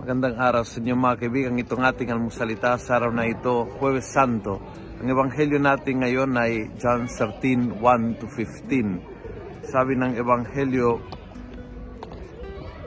Magandang 0.00 0.40
araw 0.40 0.64
sa 0.64 0.80
inyo 0.80 0.96
mga 0.96 1.20
kaibigan. 1.20 1.60
Itong 1.60 1.84
ating 1.84 2.08
almusalita 2.08 2.80
sa 2.80 2.96
araw 2.96 3.12
na 3.12 3.28
ito, 3.28 3.68
Huwebes 3.76 4.08
Santo. 4.08 4.56
Ang 4.96 5.12
ebanghelyo 5.12 5.60
natin 5.60 6.00
ngayon 6.00 6.40
ay 6.40 6.72
John 6.80 7.04
13, 7.04 7.76
1 7.84 8.16
to 8.16 8.24
15. 8.24 9.60
Sabi 9.60 10.00
ng 10.00 10.16
ebanghelyo, 10.16 11.04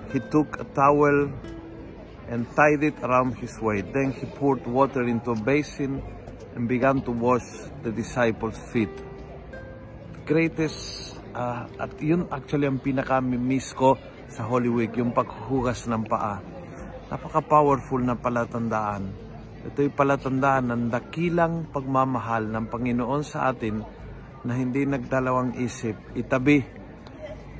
He 0.10 0.26
took 0.34 0.58
a 0.58 0.66
towel 0.74 1.30
and 2.34 2.50
tied 2.58 2.82
it 2.82 2.98
around 3.06 3.38
his 3.38 3.62
waist. 3.62 3.94
Then 3.94 4.10
he 4.18 4.26
poured 4.34 4.66
water 4.66 5.06
into 5.06 5.38
a 5.38 5.40
basin 5.46 6.02
and 6.58 6.66
began 6.66 7.06
to 7.06 7.14
wash 7.14 7.46
the 7.86 7.94
disciples' 7.94 8.58
feet. 8.74 8.90
The 10.18 10.22
greatest, 10.26 11.14
uh, 11.38 11.70
at 11.78 11.94
yun 12.02 12.26
actually 12.34 12.66
ang 12.66 12.82
pinaka-miss 12.82 13.70
ko 13.78 14.02
sa 14.34 14.50
Holy 14.50 14.74
Week, 14.74 14.98
yung 14.98 15.14
paghuhugas 15.14 15.86
ng 15.86 16.10
paa. 16.10 16.53
Napaka-powerful 17.14 18.02
na 18.02 18.18
palatandaan. 18.18 19.14
Ito'y 19.70 19.94
palatandaan 19.94 20.74
ng 20.74 20.84
dakilang 20.90 21.70
pagmamahal 21.70 22.50
ng 22.50 22.66
Panginoon 22.74 23.22
sa 23.22 23.54
atin 23.54 23.86
na 24.42 24.58
hindi 24.58 24.82
nagdalawang 24.82 25.54
isip. 25.62 25.94
Itabi 26.18 26.66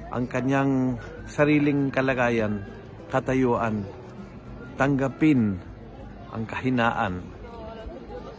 ang 0.10 0.26
kanyang 0.26 0.98
sariling 1.30 1.94
kalagayan, 1.94 2.66
katayuan, 3.14 3.86
tanggapin 4.74 5.62
ang 6.34 6.44
kahinaan, 6.50 7.22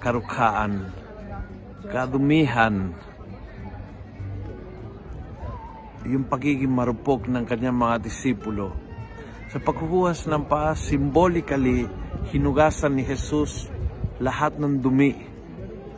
karukhaan, 0.02 0.90
kadumihan, 1.94 2.90
yung 6.10 6.26
pagiging 6.26 6.74
marupok 6.74 7.30
ng 7.30 7.46
kanyang 7.46 7.78
mga 7.78 8.02
disipulo. 8.02 8.93
Sa 9.54 9.62
paghuhugas 9.62 10.26
ng 10.26 10.50
paa, 10.50 10.74
symbolically, 10.74 11.86
hinugasan 12.34 12.98
ni 12.98 13.06
Jesus 13.06 13.70
lahat 14.18 14.58
ng 14.58 14.82
dumi 14.82 15.14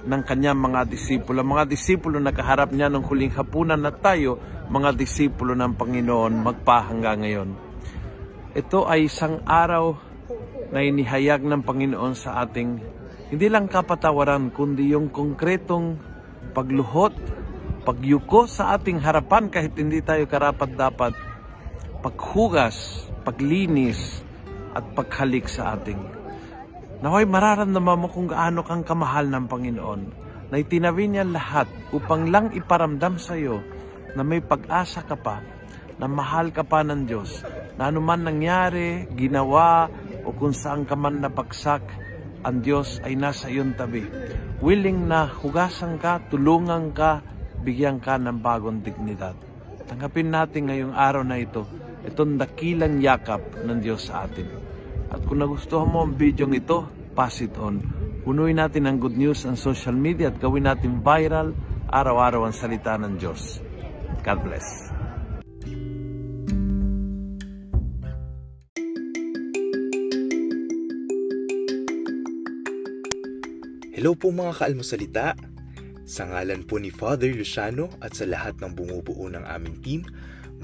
ng 0.04 0.22
kanyang 0.28 0.60
mga 0.60 0.84
disipulo. 0.84 1.40
Mga 1.40 1.64
disipulo 1.64 2.20
na 2.20 2.36
kaharap 2.36 2.68
niya 2.68 2.92
ng 2.92 3.00
huling 3.08 3.32
hapunan 3.32 3.80
na 3.80 3.96
tayo, 3.96 4.36
mga 4.68 4.92
disipulo 4.92 5.56
ng 5.56 5.72
Panginoon, 5.72 6.36
magpahangga 6.44 7.16
ngayon. 7.16 7.48
Ito 8.52 8.84
ay 8.92 9.08
isang 9.08 9.40
araw 9.48 9.96
na 10.68 10.84
inihayag 10.84 11.40
ng 11.40 11.64
Panginoon 11.64 12.12
sa 12.12 12.44
ating 12.44 12.76
hindi 13.32 13.46
lang 13.48 13.72
kapatawaran, 13.72 14.52
kundi 14.52 14.92
yung 14.92 15.08
konkretong 15.08 15.96
pagluhot, 16.52 17.16
pagyuko 17.88 18.44
sa 18.44 18.76
ating 18.76 19.00
harapan 19.00 19.48
kahit 19.48 19.72
hindi 19.80 20.04
tayo 20.04 20.28
karapat-dapat, 20.28 21.25
paghugas, 22.06 23.02
paglinis, 23.26 24.22
at 24.78 24.86
paghalik 24.94 25.50
sa 25.50 25.74
ating. 25.74 25.98
Naway 27.02 27.26
mararamdaman 27.26 27.98
mo 27.98 28.06
kung 28.06 28.30
gaano 28.30 28.62
kang 28.62 28.86
kamahal 28.86 29.26
ng 29.26 29.50
Panginoon 29.50 30.02
na 30.46 30.56
itinabi 30.62 31.10
niya 31.10 31.26
lahat 31.26 31.66
upang 31.90 32.30
lang 32.30 32.54
iparamdam 32.54 33.18
sa 33.18 33.34
iyo 33.34 33.58
na 34.14 34.22
may 34.22 34.38
pag-asa 34.38 35.02
ka 35.02 35.18
pa, 35.18 35.42
na 35.98 36.06
mahal 36.06 36.54
ka 36.54 36.62
pa 36.62 36.86
ng 36.86 37.10
Diyos, 37.10 37.42
na 37.74 37.90
anuman 37.90 38.22
nangyari, 38.22 39.10
ginawa, 39.18 39.90
o 40.22 40.30
kung 40.30 40.54
saan 40.54 40.86
ka 40.86 40.94
man 40.94 41.18
napagsak, 41.18 41.82
ang 42.46 42.62
Diyos 42.62 43.02
ay 43.02 43.18
nasa 43.18 43.50
iyong 43.50 43.74
tabi. 43.74 44.06
Willing 44.62 45.10
na 45.10 45.26
hugasan 45.26 45.98
ka, 45.98 46.22
tulungan 46.30 46.94
ka, 46.94 47.18
bigyan 47.66 47.98
ka 47.98 48.14
ng 48.14 48.38
bagong 48.38 48.80
dignidad. 48.80 49.34
Tanggapin 49.90 50.30
natin 50.30 50.70
ngayong 50.70 50.94
araw 50.94 51.26
na 51.26 51.36
ito, 51.42 51.66
itong 52.06 52.38
dakilang 52.38 53.02
yakap 53.02 53.42
ng 53.66 53.78
Diyos 53.82 54.08
sa 54.08 54.24
atin. 54.30 54.46
At 55.10 55.26
kung 55.26 55.42
nagustuhan 55.42 55.90
mo 55.90 56.06
ang 56.06 56.14
video 56.14 56.46
ito, 56.50 56.86
pass 57.18 57.42
it 57.42 57.54
on. 57.58 57.82
Punuin 58.22 58.58
natin 58.58 58.86
ang 58.86 58.98
good 58.98 59.14
news 59.14 59.46
ang 59.46 59.54
social 59.54 59.94
media 59.94 60.30
at 60.30 60.38
gawin 60.38 60.66
natin 60.66 61.02
viral 61.02 61.54
araw-araw 61.90 62.46
ang 62.46 62.54
salita 62.54 62.98
ng 62.98 63.18
Diyos. 63.18 63.62
God 64.26 64.38
bless. 64.42 64.90
Hello 73.96 74.12
po 74.12 74.28
mga 74.28 74.52
kaalmosalita. 74.60 75.26
Sa 76.06 76.22
ngalan 76.28 76.68
po 76.68 76.78
ni 76.78 76.92
Father 76.92 77.32
Luciano 77.32 77.90
at 77.98 78.14
sa 78.14 78.28
lahat 78.28 78.60
ng 78.62 78.76
bumubuo 78.76 79.26
ng 79.26 79.42
aming 79.42 79.76
team, 79.82 80.00